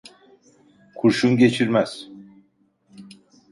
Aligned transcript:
Kurşun 0.95 1.37
geçirmez. 1.37 2.09